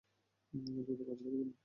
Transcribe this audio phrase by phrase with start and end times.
[0.53, 1.51] দ্রুত কাজে লেগে পড়ো।